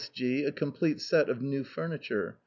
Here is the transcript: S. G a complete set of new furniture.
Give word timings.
S. 0.01 0.09
G 0.09 0.43
a 0.45 0.51
complete 0.51 0.99
set 0.99 1.29
of 1.29 1.43
new 1.43 1.63
furniture. 1.63 2.39